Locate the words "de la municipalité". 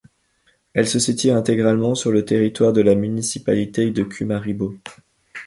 2.73-3.91